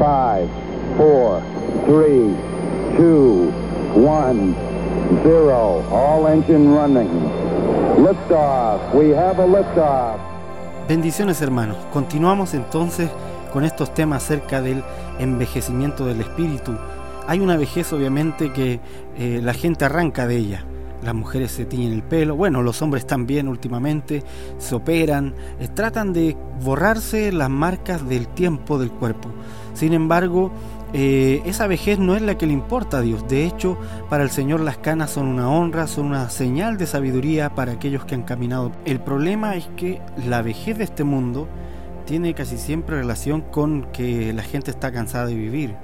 [0.00, 0.48] 5,
[0.96, 1.42] 4,
[1.84, 2.34] 3,
[2.96, 3.52] 2,
[3.96, 4.54] 1,
[5.22, 5.84] 0.
[5.90, 7.10] All engine running.
[8.02, 8.94] Liftoff.
[8.94, 10.18] We have a liftoff.
[10.88, 11.76] Bendiciones hermanos.
[11.92, 13.10] Continuamos entonces
[13.52, 14.82] con estos temas acerca del
[15.18, 16.78] envejecimiento del espíritu.
[17.26, 18.80] Hay una vejez obviamente que
[19.18, 20.64] eh, la gente arranca de ella.
[21.02, 24.22] Las mujeres se tiñen el pelo, bueno, los hombres también últimamente
[24.58, 29.30] se operan, eh, tratan de borrarse las marcas del tiempo del cuerpo.
[29.72, 30.52] Sin embargo,
[30.92, 33.26] eh, esa vejez no es la que le importa a Dios.
[33.28, 37.54] De hecho, para el Señor las canas son una honra, son una señal de sabiduría
[37.54, 38.72] para aquellos que han caminado.
[38.84, 41.48] El problema es que la vejez de este mundo
[42.06, 45.76] tiene casi siempre relación con que la gente está cansada de vivir,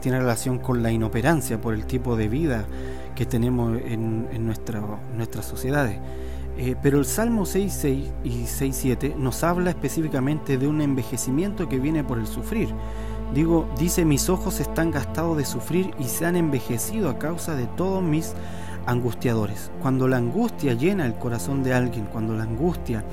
[0.00, 2.64] tiene relación con la inoperancia por el tipo de vida
[3.14, 5.98] que tenemos en, nuestras sociedades.
[6.56, 12.04] Eh, pero el Salmo 6.6 y 6.7 nos habla específicamente de un envejecimiento que viene
[12.04, 12.68] por el sufrir.
[13.34, 17.66] Digo, dice, mis ojos están gastados de sufrir y se han envejecido a causa de
[17.66, 18.34] todos mis
[18.86, 19.72] angustiadores.
[19.82, 23.04] Cuando la angustia llena el corazón de alguien, cuando la angustia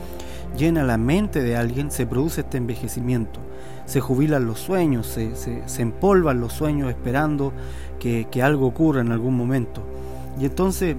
[0.57, 3.39] llena la mente de alguien, se produce este envejecimiento.
[3.85, 7.51] Se jubilan los sueños, se, se, empolvan los sueños esperando
[7.99, 9.81] que, algo ocurra en algún momento.
[10.39, 10.95] Y entonces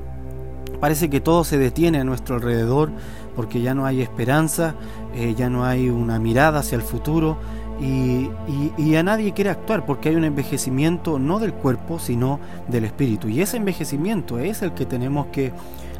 [0.80, 2.90] parece que todo se detiene a nuestro alrededor
[3.34, 4.74] porque ya no hay esperanza,
[5.14, 7.38] eh, ya no hay una mirada hacia el futuro
[7.80, 8.30] y,
[8.76, 13.28] y, a nadie quiere actuar porque hay un envejecimiento no del cuerpo sino del espíritu.
[13.28, 15.52] Y ese envejecimiento es el que tenemos que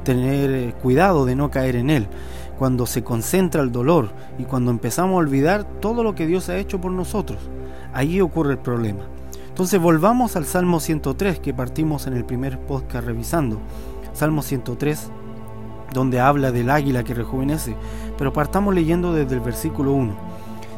[0.05, 2.07] tener eh, cuidado de no caer en él
[2.63, 6.59] cuando se concentra el dolor y cuando empezamos a olvidar todo lo que Dios ha
[6.59, 7.41] hecho por nosotros.
[7.93, 9.01] Ahí ocurre el problema.
[9.49, 13.59] Entonces volvamos al Salmo 103 que partimos en el primer podcast revisando.
[14.13, 15.11] Salmo 103
[15.93, 17.75] donde habla del águila que rejuvenece,
[18.17, 20.15] pero partamos leyendo desde el versículo 1.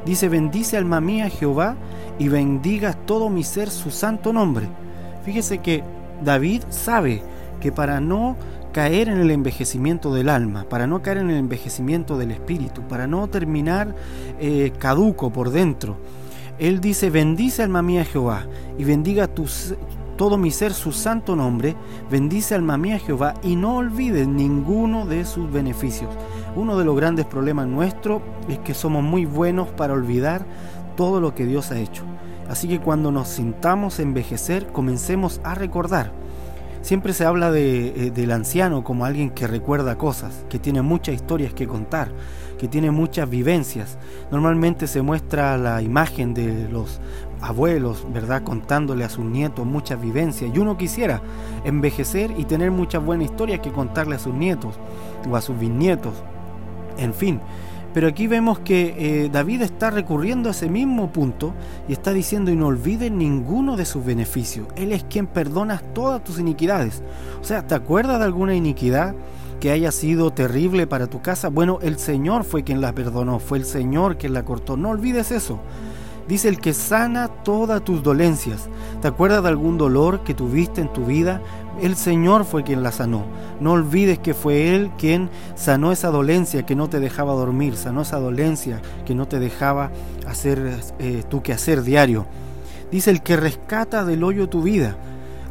[0.07, 1.77] Dice, bendice alma mía Jehová
[2.19, 4.69] y bendiga todo mi ser su santo nombre.
[5.23, 5.85] Fíjese que
[6.25, 7.23] David sabe
[7.61, 8.37] que para no
[8.75, 13.07] caer en el envejecimiento del alma, para no caer en el envejecimiento del espíritu, para
[13.07, 13.95] no terminar
[14.41, 15.97] eh, caduco por dentro.
[16.59, 21.77] Él dice, bendice alma mía Jehová y bendiga todo mi ser su santo nombre,
[22.11, 26.11] bendice alma mía Jehová y no olvides ninguno de sus beneficios.
[26.57, 30.45] Uno de los grandes problemas nuestros es que somos muy buenos para olvidar
[30.97, 32.03] todo lo que Dios ha hecho.
[32.49, 36.24] Así que cuando nos sintamos envejecer, comencemos a recordar
[36.85, 41.15] Siempre se habla de, eh, del anciano como alguien que recuerda cosas, que tiene muchas
[41.15, 42.13] historias que contar,
[42.59, 43.97] que tiene muchas vivencias.
[44.31, 47.01] Normalmente se muestra la imagen de los
[47.41, 48.43] abuelos, ¿verdad?
[48.43, 50.55] Contándole a sus nietos muchas vivencias.
[50.55, 51.23] Y uno quisiera
[51.65, 54.75] envejecer y tener muchas buenas historias que contarle a sus nietos
[55.27, 56.13] o a sus bisnietos.
[56.99, 57.41] En fin,
[57.95, 61.55] pero aquí vemos que eh, David está recurriendo a ese mismo punto
[61.89, 64.67] y está diciendo y no olvides ninguno de sus beneficios.
[64.75, 67.03] Él es quien perdona todas tus iniquidades.
[67.41, 69.15] O sea, ¿te acuerdas de alguna iniquidad
[69.61, 71.49] que haya sido terrible para tu casa?
[71.49, 74.77] Bueno, el Señor fue quien la perdonó, fue el Señor quien la cortó.
[74.77, 75.61] No olvides eso.
[76.27, 78.69] Dice el que sana todas tus dolencias.
[79.03, 81.43] ¿Te acuerdas de algún dolor que tuviste en tu vida?
[81.83, 83.25] El Señor fue quien la sanó.
[83.61, 88.03] No olvides que fue Él quien sanó esa dolencia que no te dejaba dormir, sanó
[88.03, 89.91] esa dolencia que no te dejaba
[90.27, 92.27] hacer eh, tu quehacer diario.
[92.91, 94.97] Dice el que rescata del hoyo tu vida.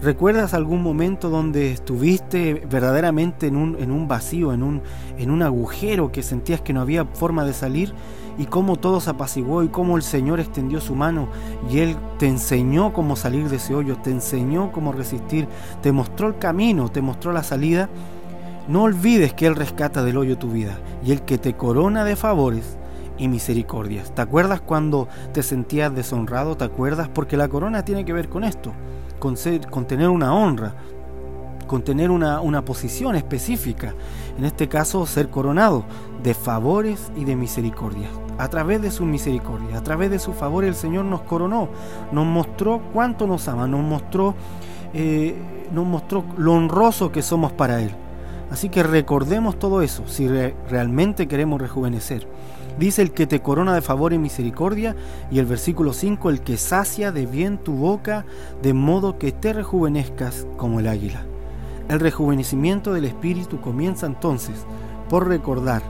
[0.03, 4.81] ¿Recuerdas algún momento donde estuviste verdaderamente en un, en un vacío, en un,
[5.17, 7.93] en un agujero que sentías que no había forma de salir?
[8.35, 11.27] y cómo todo se apaciguó y cómo el Señor extendió su mano
[11.71, 15.47] y Él te enseñó cómo salir de ese hoyo, te enseñó cómo resistir,
[15.83, 17.89] te mostró el camino, te mostró la salida.
[18.67, 22.15] No olvides que Él rescata del hoyo tu vida y el que te corona de
[22.15, 22.75] favores
[23.17, 24.13] y misericordias.
[24.13, 26.57] ¿Te acuerdas cuando te sentías deshonrado?
[26.57, 27.09] ¿Te acuerdas?
[27.09, 28.73] Porque la corona tiene que ver con esto,
[29.19, 29.35] con,
[29.85, 30.73] tener una honra,
[31.67, 33.93] con tener una, una posición específica.
[34.37, 35.85] En este caso, ser coronado
[36.23, 40.63] de favores y de misericordia a través de su misericordia, a través de su favor,
[40.63, 41.69] el Señor nos coronó,
[42.11, 44.35] nos mostró cuánto nos ama, nos mostró,
[44.93, 45.35] eh,
[45.71, 47.95] nos mostró lo honroso que somos para Él.
[48.53, 52.27] Así que recordemos todo eso si realmente queremos rejuvenecer.
[52.77, 54.95] Dice el que te corona de favor y misericordia
[55.31, 58.27] y el versículo 5, el que sacia de bien tu boca
[58.61, 61.23] de modo que te rejuvenezcas como el águila.
[61.89, 64.67] El rejuvenecimiento del espíritu comienza entonces
[65.09, 65.81] por recordar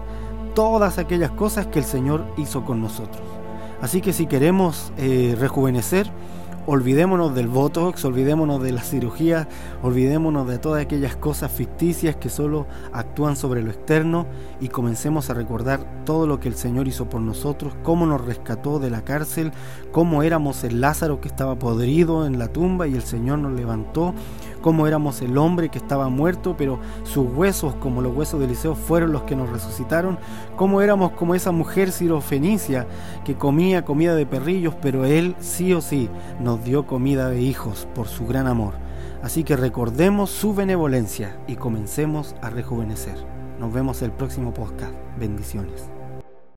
[0.55, 3.23] todas aquellas cosas que el Señor hizo con nosotros.
[3.81, 6.09] Así que si queremos eh, rejuvenecer,
[6.65, 9.47] olvidémonos del Botox, olvidémonos de la cirugía,
[9.81, 14.25] olvidémonos de todas aquellas cosas ficticias que solo actúan sobre lo externo
[14.61, 18.79] y comencemos a recordar todo lo que el Señor hizo por nosotros, cómo nos rescató
[18.79, 19.51] de la cárcel,
[19.91, 24.13] cómo éramos el Lázaro que estaba podrido en la tumba y el Señor nos levantó,
[24.63, 28.73] cómo éramos el hombre que estaba muerto, pero sus huesos, como los huesos de Eliseo,
[28.73, 30.17] fueron los que nos resucitaron,
[30.55, 32.87] cómo éramos como esa mujer sirofenicia
[33.25, 37.87] que comía comida de perrillos, pero Él sí o sí nos dio comida de hijos
[37.93, 38.73] por su gran amor.
[39.21, 43.17] Así que recordemos su benevolencia y comencemos a rejuvenecer.
[43.59, 44.93] Nos vemos el próximo podcast.
[45.19, 45.92] Bendiciones.